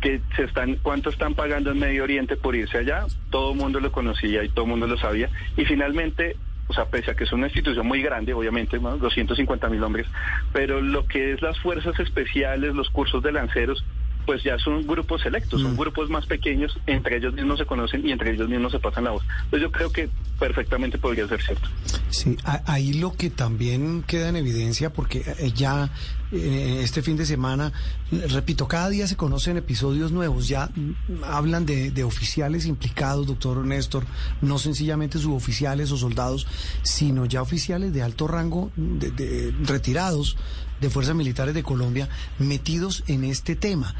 que 0.00 0.20
se 0.36 0.44
están, 0.44 0.76
cuánto 0.76 1.10
están 1.10 1.34
pagando 1.34 1.70
en 1.70 1.78
Medio 1.78 2.04
Oriente 2.04 2.36
por 2.36 2.56
irse 2.56 2.78
allá, 2.78 3.06
todo 3.30 3.52
el 3.52 3.58
mundo 3.58 3.80
lo 3.80 3.92
conocía 3.92 4.42
y 4.42 4.48
todo 4.48 4.64
el 4.64 4.70
mundo 4.70 4.86
lo 4.86 4.96
sabía. 4.96 5.28
Y 5.56 5.64
finalmente, 5.64 6.36
o 6.68 6.72
sea, 6.72 6.86
pese 6.86 7.10
a 7.10 7.14
que 7.14 7.24
es 7.24 7.32
una 7.32 7.46
institución 7.46 7.86
muy 7.86 8.02
grande, 8.02 8.32
obviamente, 8.32 8.78
¿no? 8.78 8.96
250 8.96 9.68
mil 9.68 9.82
hombres, 9.82 10.06
pero 10.52 10.80
lo 10.80 11.06
que 11.06 11.32
es 11.32 11.42
las 11.42 11.58
fuerzas 11.60 11.98
especiales, 12.00 12.74
los 12.74 12.88
cursos 12.90 13.22
de 13.22 13.32
lanceros, 13.32 13.84
pues 14.26 14.42
ya 14.42 14.58
son 14.58 14.86
grupos 14.86 15.22
selectos, 15.22 15.60
son 15.60 15.74
mm. 15.74 15.76
grupos 15.76 16.10
más 16.10 16.26
pequeños, 16.26 16.78
entre 16.86 17.16
ellos 17.16 17.34
mismos 17.34 17.58
se 17.58 17.66
conocen 17.66 18.06
y 18.06 18.12
entre 18.12 18.32
ellos 18.32 18.48
mismos 18.48 18.72
se 18.72 18.78
pasan 18.78 19.04
la 19.04 19.10
voz. 19.10 19.24
Entonces 19.44 19.62
yo 19.62 19.72
creo 19.72 19.90
que 19.90 20.08
perfectamente 20.40 20.98
podría 20.98 21.28
ser 21.28 21.40
cierto. 21.42 21.68
Sí, 22.08 22.36
ahí 22.44 22.94
lo 22.94 23.12
que 23.12 23.30
también 23.30 24.02
queda 24.02 24.30
en 24.30 24.36
evidencia, 24.36 24.92
porque 24.92 25.22
eh, 25.38 25.52
ya 25.54 25.92
eh, 26.32 26.80
este 26.82 27.02
fin 27.02 27.16
de 27.16 27.26
semana, 27.26 27.72
repito, 28.10 28.66
cada 28.66 28.88
día 28.88 29.06
se 29.06 29.16
conocen 29.16 29.58
episodios 29.58 30.10
nuevos, 30.10 30.48
ya 30.48 30.70
mm, 30.74 31.24
hablan 31.24 31.66
de, 31.66 32.02
oficiales 32.02 32.64
implicados, 32.66 33.26
doctor 33.26 33.64
Néstor, 33.64 34.04
no 34.40 34.58
sencillamente 34.58 35.18
suboficiales 35.18 35.92
o 35.92 35.98
soldados, 35.98 36.46
sino 36.82 37.26
ya 37.26 37.42
oficiales 37.42 37.92
de 37.92 38.02
alto 38.02 38.26
rango, 38.26 38.72
de, 38.76 39.54
retirados 39.62 40.36
de 40.80 40.88
Fuerzas 40.88 41.14
Militares 41.14 41.54
de 41.54 41.62
Colombia 41.62 42.08
metidos 42.38 43.04
en 43.06 43.24
este 43.24 43.54
tema. 43.56 43.94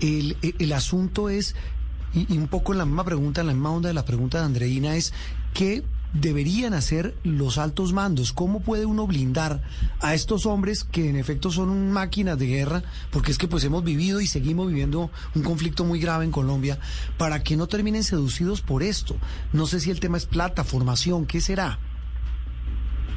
El, 0.00 0.36
el 0.42 0.72
asunto 0.72 1.28
es, 1.28 1.54
y, 2.14 2.36
un 2.36 2.48
poco 2.48 2.72
en 2.72 2.78
la 2.78 2.84
misma 2.84 3.04
pregunta, 3.04 3.40
en 3.40 3.48
la 3.48 3.52
misma 3.52 3.70
onda 3.70 3.88
de 3.88 3.94
la 3.94 4.04
pregunta 4.04 4.38
de 4.38 4.44
Andreina, 4.46 4.96
es 4.96 5.12
¿qué 5.54 5.82
deberían 6.12 6.74
hacer 6.74 7.14
los 7.22 7.58
altos 7.58 7.92
mandos? 7.92 8.32
¿Cómo 8.32 8.60
puede 8.60 8.84
uno 8.84 9.06
blindar 9.06 9.62
a 10.00 10.14
estos 10.14 10.46
hombres 10.46 10.84
que 10.84 11.08
en 11.08 11.16
efecto 11.16 11.50
son 11.50 11.92
máquinas 11.92 12.38
de 12.38 12.46
guerra? 12.46 12.82
Porque 13.10 13.30
es 13.30 13.38
que 13.38 13.48
pues 13.48 13.64
hemos 13.64 13.84
vivido 13.84 14.20
y 14.20 14.26
seguimos 14.26 14.68
viviendo 14.68 15.10
un 15.34 15.42
conflicto 15.42 15.84
muy 15.84 16.00
grave 16.00 16.24
en 16.24 16.32
Colombia, 16.32 16.78
para 17.16 17.42
que 17.42 17.56
no 17.56 17.66
terminen 17.68 18.04
seducidos 18.04 18.60
por 18.60 18.82
esto. 18.82 19.16
No 19.52 19.66
sé 19.66 19.80
si 19.80 19.90
el 19.90 20.00
tema 20.00 20.18
es 20.18 20.26
plata, 20.26 20.64
formación, 20.64 21.24
¿qué 21.24 21.40
será? 21.40 21.78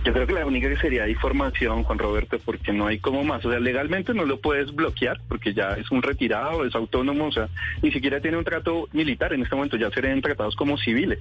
Yo 0.05 0.13
creo 0.13 0.25
que 0.25 0.33
la 0.33 0.45
única 0.45 0.69
que 0.69 0.77
sería 0.77 1.09
información, 1.09 1.83
Juan 1.83 1.99
Roberto, 1.99 2.37
porque 2.45 2.71
no 2.71 2.87
hay 2.87 2.99
como 2.99 3.25
más. 3.25 3.43
O 3.45 3.49
sea, 3.49 3.59
legalmente 3.59 4.13
no 4.13 4.23
lo 4.23 4.39
puedes 4.39 4.73
bloquear 4.73 5.19
porque 5.27 5.53
ya 5.53 5.71
es 5.71 5.91
un 5.91 6.01
retirado, 6.01 6.65
es 6.65 6.75
autónomo, 6.75 7.25
o 7.25 7.31
sea, 7.31 7.49
ni 7.81 7.91
siquiera 7.91 8.21
tiene 8.21 8.37
un 8.37 8.45
trato 8.45 8.87
militar. 8.93 9.33
En 9.33 9.41
este 9.41 9.55
momento 9.55 9.75
ya 9.75 9.89
serían 9.89 10.21
tratados 10.21 10.55
como 10.55 10.77
civiles. 10.77 11.19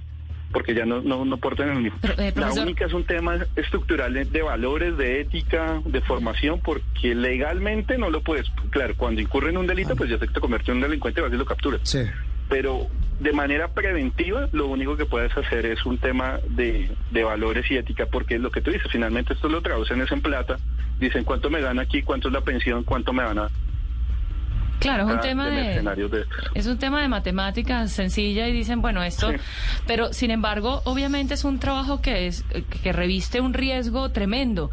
Porque 0.51 0.73
ya 0.73 0.85
no, 0.85 1.01
no, 1.01 1.25
no 1.25 1.37
portan 1.37 1.85
el. 1.85 1.91
Pero, 2.01 2.13
eh, 2.17 2.33
la 2.35 2.51
única 2.53 2.85
es 2.85 2.93
un 2.93 3.05
tema 3.05 3.37
estructural 3.55 4.13
de, 4.13 4.25
de 4.25 4.41
valores, 4.41 4.97
de 4.97 5.21
ética, 5.21 5.81
de 5.85 6.01
formación, 6.01 6.59
porque 6.63 7.15
legalmente 7.15 7.97
no 7.97 8.09
lo 8.09 8.21
puedes. 8.21 8.47
Claro, 8.69 8.95
cuando 8.97 9.21
incurre 9.21 9.49
en 9.49 9.57
un 9.57 9.67
delito, 9.67 9.95
pues 9.95 10.09
ya 10.09 10.17
se 10.17 10.27
te 10.27 10.39
convierte 10.39 10.71
en 10.71 10.77
un 10.77 10.83
delincuente 10.83 11.19
y 11.19 11.23
vas 11.23 11.33
y 11.33 11.37
lo 11.37 11.45
capturas. 11.45 11.81
Sí. 11.83 11.99
Pero 12.49 12.87
de 13.19 13.33
manera 13.33 13.69
preventiva, 13.69 14.47
lo 14.51 14.67
único 14.67 14.95
que 14.95 15.05
puedes 15.05 15.35
hacer 15.35 15.65
es 15.65 15.85
un 15.85 15.97
tema 15.97 16.39
de, 16.49 16.89
de 17.11 17.23
valores 17.23 17.69
y 17.69 17.77
ética, 17.77 18.05
porque 18.05 18.35
es 18.35 18.41
lo 18.41 18.51
que 18.51 18.61
tú 18.61 18.71
dices, 18.71 18.87
finalmente 18.91 19.33
esto 19.33 19.49
lo 19.49 19.61
traducen 19.61 20.01
es 20.01 20.11
en 20.11 20.21
plata, 20.21 20.57
dicen 20.99 21.23
cuánto 21.23 21.49
me 21.49 21.59
gana 21.59 21.81
aquí, 21.81 22.03
cuánto 22.03 22.27
es 22.27 22.33
la 22.33 22.41
pensión, 22.41 22.83
cuánto 22.83 23.13
me 23.13 23.23
van 23.23 23.39
a 23.39 23.49
Claro, 24.87 25.03
es 25.03 25.09
un 25.09 25.17
Ah, 25.17 25.21
tema 25.21 25.49
de 25.49 25.83
es 26.55 26.65
un 26.65 26.77
tema 26.77 27.01
de 27.01 27.09
matemáticas 27.09 27.91
sencilla 27.91 28.47
y 28.47 28.53
dicen, 28.53 28.81
bueno, 28.81 29.03
esto, 29.03 29.31
Sí. 29.31 29.37
pero 29.85 30.13
sin 30.13 30.31
embargo, 30.31 30.81
obviamente 30.85 31.33
es 31.33 31.43
un 31.43 31.59
trabajo 31.59 32.01
que 32.01 32.27
es 32.27 32.45
que 32.81 32.93
reviste 32.93 33.41
un 33.41 33.53
riesgo 33.53 34.09
tremendo. 34.11 34.71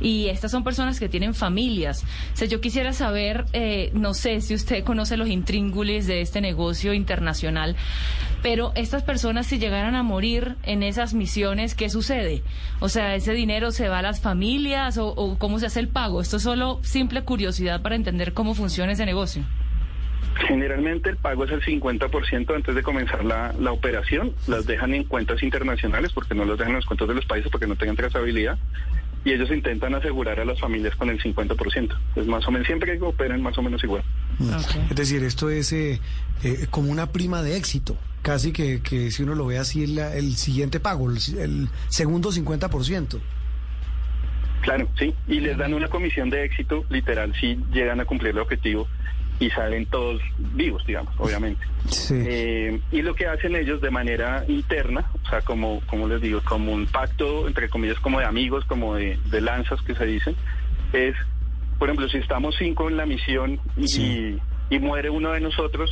Y 0.00 0.28
estas 0.28 0.50
son 0.50 0.64
personas 0.64 0.98
que 0.98 1.08
tienen 1.08 1.34
familias. 1.34 2.04
O 2.40 2.44
yo 2.44 2.60
quisiera 2.60 2.92
saber, 2.92 3.46
eh, 3.52 3.90
no 3.94 4.14
sé 4.14 4.40
si 4.40 4.54
usted 4.54 4.84
conoce 4.84 5.16
los 5.16 5.28
intríngulis 5.28 6.06
de 6.06 6.20
este 6.20 6.40
negocio 6.40 6.92
internacional, 6.92 7.76
pero 8.42 8.72
estas 8.74 9.02
personas 9.02 9.46
si 9.46 9.58
llegaran 9.58 9.94
a 9.94 10.02
morir 10.02 10.56
en 10.64 10.82
esas 10.82 11.14
misiones, 11.14 11.74
¿qué 11.74 11.88
sucede? 11.88 12.42
O 12.80 12.88
sea, 12.88 13.14
¿ese 13.14 13.32
dinero 13.32 13.70
se 13.70 13.88
va 13.88 14.00
a 14.00 14.02
las 14.02 14.20
familias 14.20 14.98
o, 14.98 15.36
cómo 15.38 15.58
se 15.58 15.66
hace 15.66 15.80
el 15.80 15.88
pago? 15.88 16.20
Esto 16.20 16.36
es 16.36 16.42
solo 16.42 16.80
simple 16.82 17.22
curiosidad 17.22 17.80
para 17.82 17.96
entender 17.96 18.34
cómo 18.34 18.54
funciona 18.54 18.92
ese 18.92 19.06
negocio. 19.06 19.42
Generalmente 20.48 21.10
el 21.10 21.16
pago 21.16 21.44
es 21.44 21.52
el 21.52 21.62
50% 21.62 22.54
antes 22.54 22.74
de 22.74 22.82
comenzar 22.82 23.24
la, 23.24 23.54
la 23.58 23.72
operación. 23.72 24.32
Las 24.48 24.66
dejan 24.66 24.92
en 24.92 25.04
cuentas 25.04 25.42
internacionales 25.42 26.12
porque 26.12 26.34
no 26.34 26.44
los 26.44 26.58
dejan 26.58 26.72
en 26.72 26.76
los 26.76 26.86
cuentas 26.86 27.08
de 27.08 27.14
los 27.14 27.24
países 27.24 27.50
porque 27.50 27.66
no 27.66 27.76
tengan 27.76 27.96
trazabilidad. 27.96 28.58
Y 29.24 29.32
ellos 29.32 29.50
intentan 29.50 29.94
asegurar 29.94 30.38
a 30.38 30.44
las 30.44 30.60
familias 30.60 30.94
con 30.96 31.08
el 31.08 31.20
50%. 31.20 31.96
Es 32.16 32.26
más 32.26 32.46
o 32.46 32.50
menos, 32.50 32.66
siempre 32.66 32.98
que 32.98 33.04
operan 33.04 33.42
más 33.42 33.56
o 33.56 33.62
menos 33.62 33.82
igual. 33.82 34.02
Es 34.90 34.96
decir, 34.96 35.22
esto 35.22 35.48
es 35.48 35.72
eh, 35.72 36.00
eh, 36.42 36.66
como 36.70 36.90
una 36.90 37.10
prima 37.10 37.42
de 37.42 37.56
éxito. 37.56 37.96
Casi 38.22 38.52
que, 38.52 38.80
que 38.80 39.10
si 39.10 39.22
uno 39.22 39.34
lo 39.34 39.46
ve 39.46 39.58
así, 39.58 39.84
el, 39.84 39.98
el 39.98 40.36
siguiente 40.36 40.80
pago, 40.80 41.10
el, 41.10 41.18
el 41.38 41.68
segundo 41.88 42.30
50%. 42.30 43.20
Claro, 44.62 44.88
sí. 44.98 45.14
Y 45.28 45.40
les 45.40 45.58
dan 45.58 45.74
una 45.74 45.88
comisión 45.88 46.30
de 46.30 46.44
éxito, 46.44 46.84
literal, 46.88 47.34
si 47.38 47.58
llegan 47.72 48.00
a 48.00 48.06
cumplir 48.06 48.32
el 48.32 48.38
objetivo 48.38 48.88
y 49.44 49.50
salen 49.50 49.86
todos 49.86 50.20
vivos, 50.38 50.84
digamos, 50.86 51.14
obviamente. 51.18 51.64
Sí. 51.90 52.14
Eh, 52.26 52.80
y 52.92 53.02
lo 53.02 53.14
que 53.14 53.26
hacen 53.26 53.54
ellos 53.56 53.80
de 53.80 53.90
manera 53.90 54.44
interna, 54.48 55.04
o 55.24 55.28
sea, 55.28 55.42
como, 55.42 55.80
como 55.86 56.08
les 56.08 56.20
digo, 56.20 56.40
como 56.44 56.72
un 56.72 56.86
pacto, 56.86 57.46
entre 57.46 57.68
comillas, 57.68 57.98
como 58.00 58.20
de 58.20 58.26
amigos, 58.26 58.64
como 58.64 58.94
de, 58.94 59.18
de 59.26 59.40
lanzas 59.40 59.80
que 59.82 59.94
se 59.94 60.06
dicen, 60.06 60.34
es, 60.92 61.14
por 61.78 61.88
ejemplo, 61.88 62.08
si 62.08 62.18
estamos 62.18 62.54
cinco 62.58 62.88
en 62.88 62.96
la 62.96 63.06
misión 63.06 63.60
y, 63.76 63.88
Sí. 63.88 64.38
y 64.70 64.78
muere 64.78 65.10
uno 65.10 65.32
de 65.32 65.40
nosotros, 65.40 65.90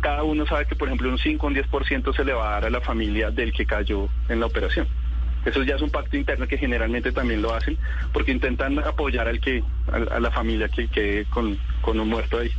cada 0.00 0.22
uno 0.22 0.46
sabe 0.46 0.66
que, 0.66 0.74
por 0.76 0.88
ejemplo, 0.88 1.08
un 1.10 1.18
5 1.18 1.46
o 1.46 1.48
un 1.50 1.54
10% 1.54 2.16
se 2.16 2.24
le 2.24 2.32
va 2.32 2.48
a 2.48 2.52
dar 2.52 2.64
a 2.66 2.70
la 2.70 2.80
familia 2.80 3.30
del 3.30 3.52
que 3.52 3.66
cayó 3.66 4.08
en 4.30 4.40
la 4.40 4.46
operación. 4.46 4.86
Eso 5.44 5.62
ya 5.62 5.76
es 5.76 5.82
un 5.82 5.90
pacto 5.90 6.16
interno 6.16 6.46
que 6.46 6.56
generalmente 6.58 7.12
también 7.12 7.40
lo 7.42 7.54
hacen 7.54 7.76
porque 8.12 8.30
intentan 8.32 8.78
apoyar 8.78 9.26
al 9.28 9.40
que 9.40 9.62
a, 9.92 10.16
a 10.16 10.20
la 10.20 10.30
familia 10.30 10.68
que 10.68 10.88
quede 10.88 11.24
con, 11.26 11.58
con 11.82 11.98
un 12.00 12.08
muerto 12.08 12.38
ahí. 12.38 12.50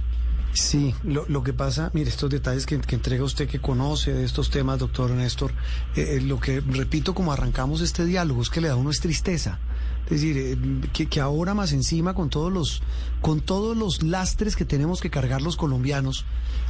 Sí, 0.53 0.93
lo, 1.03 1.25
lo 1.29 1.43
que 1.43 1.53
pasa, 1.53 1.91
mire, 1.93 2.09
estos 2.09 2.29
detalles 2.29 2.65
que, 2.65 2.75
entrega 2.75 3.23
usted 3.23 3.47
que 3.47 3.59
conoce 3.59 4.13
de 4.13 4.25
estos 4.25 4.49
temas, 4.49 4.79
doctor 4.79 5.11
Néstor, 5.11 5.51
eh, 5.95 6.17
eh, 6.17 6.21
lo 6.21 6.39
que 6.39 6.59
repito 6.59 7.13
como 7.13 7.31
arrancamos 7.31 7.81
este 7.81 8.05
diálogo 8.05 8.41
es 8.41 8.49
que 8.49 8.59
le 8.59 8.67
da 8.67 8.75
uno 8.75 8.89
es 8.89 8.99
tristeza. 8.99 9.59
Es 10.05 10.21
decir, 10.21 10.37
eh, 10.37 10.57
que, 10.93 11.07
que 11.07 11.21
ahora 11.21 11.53
más 11.53 11.71
encima 11.71 12.13
con 12.13 12.29
todos 12.29 12.51
los 12.51 12.81
con 13.21 13.39
todos 13.39 13.77
los 13.77 14.01
lastres 14.01 14.55
que 14.55 14.65
tenemos 14.65 14.99
que 14.99 15.11
cargar 15.11 15.43
los 15.43 15.55
colombianos, 15.55 16.25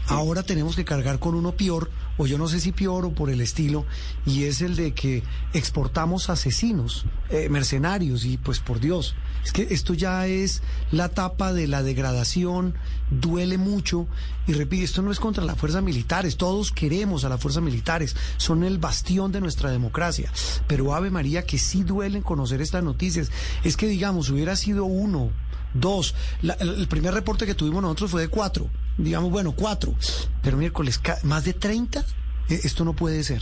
ahora 0.07 0.43
tenemos 0.43 0.75
que 0.75 0.83
cargar 0.83 1.17
con 1.17 1.33
uno 1.33 1.53
peor, 1.53 1.89
o 2.17 2.27
yo 2.27 2.37
no 2.37 2.49
sé 2.49 2.59
si 2.59 2.73
peor 2.73 3.05
o 3.05 3.13
por 3.13 3.29
el 3.29 3.39
estilo, 3.39 3.85
y 4.25 4.43
es 4.43 4.61
el 4.61 4.75
de 4.75 4.93
que 4.93 5.23
exportamos 5.53 6.29
asesinos, 6.29 7.05
eh, 7.29 7.47
mercenarios, 7.49 8.25
y 8.25 8.37
pues 8.37 8.59
por 8.59 8.81
Dios, 8.81 9.15
es 9.45 9.53
que 9.53 9.67
esto 9.71 9.93
ya 9.93 10.27
es 10.27 10.61
la 10.91 11.05
etapa 11.05 11.53
de 11.53 11.67
la 11.67 11.83
degradación, 11.83 12.75
duele 13.09 13.57
mucho, 13.57 14.07
y 14.51 14.53
repito, 14.53 14.83
esto 14.83 15.01
no 15.01 15.11
es 15.13 15.19
contra 15.21 15.45
las 15.45 15.57
fuerzas 15.57 15.81
militares, 15.81 16.35
todos 16.35 16.71
queremos 16.73 17.23
a 17.23 17.29
las 17.29 17.39
fuerzas 17.41 17.63
militares, 17.63 18.17
son 18.35 18.65
el 18.65 18.79
bastión 18.79 19.31
de 19.31 19.39
nuestra 19.39 19.71
democracia, 19.71 20.29
pero 20.67 20.93
Ave 20.93 21.09
María 21.09 21.45
que 21.45 21.57
sí 21.57 21.83
duelen 21.83 22.21
conocer 22.21 22.59
estas 22.61 22.83
noticias, 22.83 23.31
es 23.63 23.77
que 23.77 23.87
digamos, 23.87 24.29
hubiera 24.29 24.57
sido 24.57 24.83
uno, 24.83 25.31
dos, 25.73 26.15
la- 26.41 26.55
el 26.55 26.87
primer 26.89 27.13
reporte 27.13 27.45
que 27.45 27.55
tuvimos 27.55 27.81
nosotros 27.81 28.11
fue 28.11 28.21
de 28.23 28.27
cuatro, 28.27 28.67
digamos, 28.97 29.31
bueno, 29.31 29.53
cuatro, 29.53 29.95
pero 30.41 30.57
miércoles, 30.57 30.99
más 31.23 31.45
de 31.45 31.53
30, 31.53 32.03
Eh, 32.49 32.59
esto 32.65 32.83
no 32.83 32.93
puede 32.93 33.23
ser. 33.23 33.41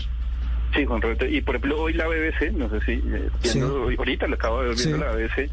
Sí, 0.76 0.86
Juan 0.86 1.02
Roberto. 1.02 1.26
Y 1.26 1.42
por 1.42 1.56
ejemplo, 1.56 1.82
hoy 1.82 1.94
la 1.94 2.06
BBC, 2.06 2.52
no 2.52 2.70
sé 2.70 2.80
si, 2.86 2.92
eh, 2.92 3.30
viendo, 3.42 3.68
Sí. 3.68 3.84
hoy- 3.88 3.96
ahorita 3.98 4.28
lo 4.28 4.36
acabo 4.36 4.62
de 4.62 4.68
ver 4.68 4.76
viendo 4.78 4.98
Sí. 4.98 5.04
la 5.04 5.12
BBC, 5.14 5.50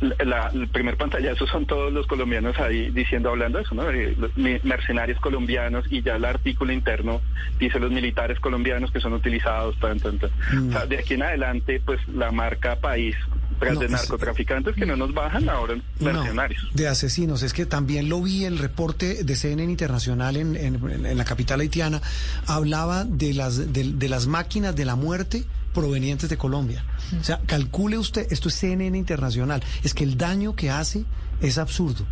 la, 0.00 0.24
la- 0.24 0.50
el 0.54 0.68
primer 0.68 0.96
pantallazo 0.96 1.46
son 1.46 1.66
todos 1.66 1.92
los 1.92 2.06
colombianos 2.06 2.58
ahí 2.58 2.90
diciendo, 2.90 3.30
hablando 3.30 3.58
de 3.58 3.64
eso, 3.64 3.74
¿no? 3.74 3.90
Eh, 3.90 4.16
los 4.18 4.30
mercenarios 4.64 5.20
colombianos 5.20 5.84
y 5.90 6.02
ya 6.02 6.16
el 6.16 6.24
artículo 6.24 6.72
interno 6.72 7.20
dice 7.58 7.78
los 7.78 7.90
militares 7.90 8.40
colombianos 8.40 8.90
que 8.90 9.00
son 9.00 9.12
utilizados, 9.12 9.78
tan, 9.80 10.00
tan, 10.00 10.18
tan. 10.18 10.30
Mm. 10.52 10.68
O 10.68 10.72
sea, 10.72 10.86
de 10.86 10.98
aquí 10.98 11.14
en 11.14 11.22
adelante, 11.22 11.82
pues 11.84 12.00
la 12.08 12.30
marca 12.32 12.76
país 12.76 13.14
tras 13.58 13.74
No, 13.74 13.80
de 13.80 13.86
es- 13.86 13.92
narcotraficantes 13.92 14.74
que 14.74 14.86
no 14.86 14.96
nos 14.96 15.12
bajan, 15.14 15.48
ahora 15.48 15.74
mercenarios. 16.00 16.62
No, 16.64 16.70
de 16.74 16.88
asesinos. 16.88 17.42
Es 17.42 17.52
que 17.52 17.66
también 17.66 18.08
lo 18.08 18.20
vi 18.22 18.44
el 18.44 18.58
reporte 18.58 19.22
de 19.22 19.36
CNN 19.36 19.70
Internacional 19.70 20.36
en, 20.36 20.56
en- 20.56 21.06
en 21.06 21.16
la 21.18 21.24
capital 21.24 21.60
haitiana. 21.60 22.00
Hablaba 22.46 23.04
de 23.04 23.34
las, 23.34 23.72
de, 23.72 23.92
de 23.92 24.08
las 24.08 24.26
máquinas 24.26 24.74
de 24.74 24.84
la 24.84 24.96
muerte 24.96 25.44
provenientes 25.74 26.30
de 26.30 26.38
Colombia. 26.38 26.86
O 27.20 27.22
sea, 27.22 27.40
calcule 27.44 27.98
usted, 27.98 28.26
esto 28.30 28.48
es 28.48 28.54
CNN 28.54 28.96
Internacional, 28.96 29.62
es 29.82 29.92
que 29.92 30.04
el 30.04 30.16
daño 30.16 30.56
que 30.56 30.70
hace 30.70 31.04
es 31.42 31.58
absurdo. 31.58 32.06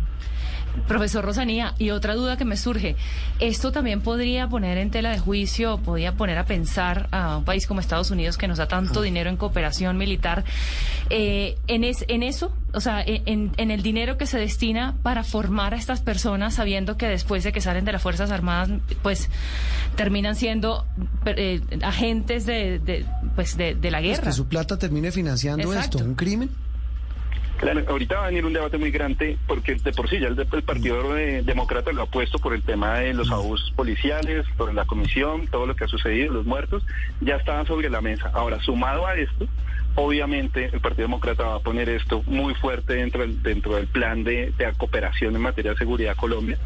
Profesor 0.87 1.23
Rosanía, 1.23 1.75
y 1.77 1.91
otra 1.91 2.15
duda 2.15 2.35
que 2.37 2.45
me 2.45 2.57
surge, 2.57 2.95
¿esto 3.39 3.71
también 3.71 4.01
podría 4.01 4.47
poner 4.47 4.77
en 4.77 4.89
tela 4.91 5.11
de 5.11 5.19
juicio, 5.19 5.77
podría 5.77 6.13
poner 6.13 6.37
a 6.37 6.45
pensar 6.45 7.07
a 7.11 7.37
un 7.37 7.45
país 7.45 7.67
como 7.67 7.79
Estados 7.79 8.09
Unidos 8.11 8.37
que 8.37 8.47
nos 8.47 8.57
da 8.57 8.67
tanto 8.67 8.99
Ah. 8.99 9.03
dinero 9.03 9.29
en 9.29 9.37
cooperación 9.37 9.97
militar, 9.97 10.43
eh, 11.09 11.57
en, 11.67 11.83
es- 11.83 12.05
en 12.07 12.23
eso, 12.23 12.51
o 12.73 12.79
sea, 12.79 13.03
en, 13.05 13.51
en 13.57 13.71
el 13.71 13.83
dinero 13.83 14.17
que 14.17 14.25
se 14.25 14.39
destina 14.39 14.95
para 15.03 15.23
formar 15.23 15.73
a 15.73 15.77
estas 15.77 16.01
personas, 16.01 16.55
sabiendo 16.55 16.97
que 16.97 17.07
después 17.07 17.43
de 17.43 17.51
que 17.51 17.61
salen 17.61 17.85
de 17.85 17.91
las 17.91 18.01
Fuerzas 18.01 18.31
Armadas, 18.31 18.69
pues 19.03 19.29
terminan 19.95 20.35
siendo 20.35 20.85
eh, 21.25 21.61
agentes 21.83 22.45
de, 22.47 22.79
de, 22.79 23.05
pues, 23.35 23.57
de, 23.57 23.75
de 23.75 23.91
la 23.91 23.99
Pues 23.99 24.09
guerra? 24.17 24.23
que 24.23 24.33
su 24.33 24.47
plata 24.47 24.77
termine 24.79 25.11
financiando 25.11 25.71
Exacto. 25.71 25.97
esto, 25.99 26.09
un 26.09 26.15
crimen. 26.15 26.49
Claro, 27.57 27.81
ahorita 27.87 28.15
va 28.15 28.23
a 28.23 28.27
venir 28.27 28.45
un 28.45 28.53
debate 28.53 28.77
muy 28.77 28.91
grande 28.91 29.37
porque 29.47 29.75
de 29.75 29.91
por 29.93 30.09
sí 30.09 30.19
ya 30.19 30.27
el, 30.27 30.37
el 30.39 30.63
Partido 30.63 31.17
eh, 31.17 31.43
Demócrata 31.43 31.91
lo 31.91 32.03
ha 32.03 32.05
puesto 32.07 32.39
por 32.39 32.53
el 32.53 32.61
tema 32.61 32.99
de 32.99 33.13
los 33.13 33.31
abusos 33.31 33.71
policiales, 33.71 34.45
por 34.57 34.73
la 34.73 34.85
comisión, 34.85 35.47
todo 35.47 35.65
lo 35.65 35.75
que 35.75 35.85
ha 35.85 35.87
sucedido, 35.87 36.33
los 36.33 36.45
muertos, 36.45 36.83
ya 37.21 37.35
estaban 37.35 37.65
sobre 37.65 37.89
la 37.89 38.01
mesa. 38.01 38.31
Ahora, 38.33 38.59
sumado 38.61 39.07
a 39.07 39.15
esto, 39.15 39.47
obviamente 39.95 40.69
el 40.73 40.81
Partido 40.81 41.07
Demócrata 41.07 41.43
va 41.43 41.55
a 41.55 41.59
poner 41.59 41.89
esto 41.89 42.23
muy 42.25 42.53
fuerte 42.55 42.95
dentro 42.95 43.21
del, 43.21 43.41
dentro 43.41 43.75
del 43.75 43.87
plan 43.87 44.23
de, 44.23 44.51
de 44.57 44.73
cooperación 44.77 45.35
en 45.35 45.41
materia 45.41 45.71
de 45.71 45.77
seguridad 45.77 46.15
Colombia. 46.15 46.57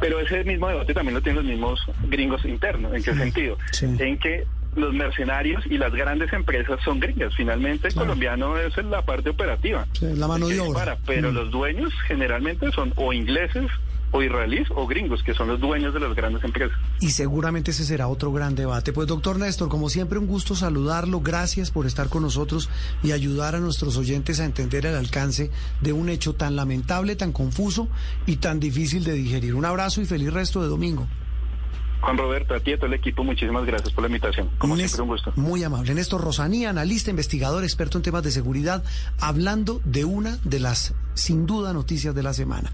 Pero 0.00 0.20
ese 0.20 0.44
mismo 0.44 0.68
debate 0.68 0.94
también 0.94 1.14
lo 1.14 1.20
tienen 1.20 1.42
los 1.42 1.50
mismos 1.50 1.80
gringos 2.08 2.44
internos. 2.44 2.94
¿En 2.94 3.02
qué 3.02 3.14
sentido? 3.14 3.58
Sí. 3.72 3.86
En 3.98 4.18
que 4.18 4.46
los 4.76 4.92
mercenarios 4.94 5.64
y 5.66 5.78
las 5.78 5.92
grandes 5.92 6.32
empresas 6.32 6.78
son 6.84 7.00
gringas. 7.00 7.34
Finalmente, 7.36 7.88
el 7.88 7.94
Claro. 7.94 8.08
colombiano 8.08 8.56
es 8.58 8.76
la 8.84 9.02
parte 9.02 9.30
operativa. 9.30 9.86
Sí, 9.92 10.06
la 10.14 10.28
mano 10.28 10.48
de 10.48 10.60
obra. 10.60 10.98
pero 11.06 11.30
Mm. 11.30 11.34
los 11.34 11.50
dueños 11.50 11.92
generalmente 12.06 12.70
son 12.72 12.92
o 12.96 13.12
ingleses 13.12 13.66
o 14.10 14.22
israelíes 14.22 14.66
o 14.70 14.86
gringos, 14.86 15.22
que 15.22 15.34
son 15.34 15.48
los 15.48 15.60
dueños 15.60 15.92
de 15.92 16.00
las 16.00 16.14
grandes 16.14 16.42
empresas. 16.42 16.74
Y 17.00 17.10
seguramente 17.10 17.72
ese 17.72 17.84
será 17.84 18.08
otro 18.08 18.32
gran 18.32 18.54
debate. 18.54 18.92
Pues 18.94 19.06
doctor 19.06 19.38
Néstor, 19.38 19.68
como 19.68 19.90
siempre 19.90 20.18
un 20.18 20.26
gusto 20.26 20.54
saludarlo. 20.54 21.20
Gracias 21.20 21.70
por 21.70 21.84
estar 21.86 22.08
con 22.08 22.22
nosotros 22.22 22.70
y 23.02 23.12
ayudar 23.12 23.54
a 23.54 23.60
nuestros 23.60 23.98
oyentes 23.98 24.40
a 24.40 24.46
entender 24.46 24.86
el 24.86 24.94
alcance 24.94 25.50
de 25.82 25.92
un 25.92 26.08
hecho 26.08 26.34
tan 26.34 26.56
lamentable, 26.56 27.16
tan 27.16 27.32
confuso 27.32 27.88
y 28.26 28.36
tan 28.36 28.60
difícil 28.60 29.04
de 29.04 29.12
digerir. 29.12 29.54
Un 29.54 29.66
abrazo 29.66 30.00
y 30.00 30.06
feliz 30.06 30.32
resto 30.32 30.62
de 30.62 30.68
domingo. 30.68 31.06
Juan 32.00 32.16
Roberto, 32.16 32.54
a 32.54 32.60
ti 32.60 32.70
y 32.70 32.74
a 32.74 32.76
todo 32.76 32.86
el 32.86 32.94
equipo, 32.94 33.24
muchísimas 33.24 33.64
gracias 33.66 33.92
por 33.92 34.02
la 34.02 34.08
invitación. 34.08 34.48
Como 34.58 34.74
Nés- 34.74 34.88
siempre, 34.88 35.02
un 35.02 35.08
gusto. 35.08 35.32
Muy 35.36 35.62
amable. 35.64 35.94
Néstor 35.94 36.20
Rosanía, 36.22 36.70
analista, 36.70 37.10
investigador, 37.10 37.64
experto 37.64 37.98
en 37.98 38.02
temas 38.02 38.22
de 38.22 38.30
seguridad, 38.30 38.82
hablando 39.20 39.80
de 39.84 40.04
una 40.04 40.38
de 40.44 40.60
las, 40.60 40.94
sin 41.14 41.46
duda, 41.46 41.72
noticias 41.72 42.14
de 42.14 42.22
la 42.22 42.32
semana. 42.32 42.72